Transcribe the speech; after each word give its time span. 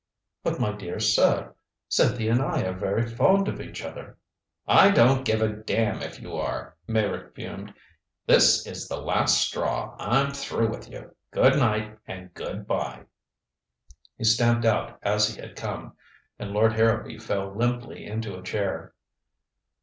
"But 0.41 0.59
my 0.59 0.71
dear 0.71 0.99
sir, 0.99 1.53
Cynthia 1.87 2.31
and 2.31 2.41
I 2.41 2.63
are 2.63 2.73
very 2.73 3.07
fond 3.07 3.47
of 3.47 3.61
each 3.61 3.83
other" 3.83 4.17
"I 4.67 4.89
don't 4.89 5.23
give 5.23 5.43
a 5.43 5.47
damn 5.53 6.01
if 6.01 6.19
you 6.19 6.33
are!" 6.33 6.75
Meyrick 6.87 7.35
fumed. 7.35 7.75
"This 8.25 8.65
is 8.65 8.87
the 8.87 8.97
last 8.97 9.37
straw. 9.39 9.95
I'm 9.99 10.31
through 10.31 10.69
with 10.69 10.89
you. 10.89 11.15
Good 11.29 11.55
night, 11.59 11.99
and 12.07 12.33
good 12.33 12.65
by." 12.65 13.03
He 14.17 14.23
stamped 14.23 14.65
out 14.65 14.97
as 15.03 15.35
he 15.35 15.39
had 15.39 15.55
come, 15.55 15.95
and 16.39 16.51
Lord 16.51 16.73
Harrowby 16.73 17.19
fell 17.19 17.53
limply 17.55 18.03
into 18.03 18.35
a 18.35 18.41
chair. 18.41 18.95